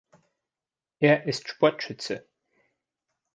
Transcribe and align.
Er 0.97 1.27
ist 1.27 1.47
Sportschütze. 1.47 2.27